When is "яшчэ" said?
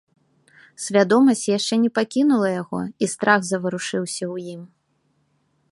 1.57-1.75